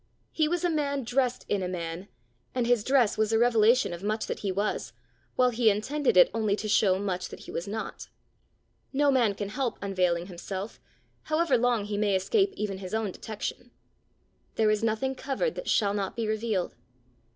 [0.31, 2.07] He was a man dressed in a man,
[2.55, 4.93] and his dress was a revelation of much that he was,
[5.35, 8.07] while he intended it only to show much that he was not.
[8.91, 10.79] No man can help unveiling himself,
[11.25, 13.69] however long he may escape even his own detection.
[14.55, 16.73] There is nothing covered that shall not be revealed.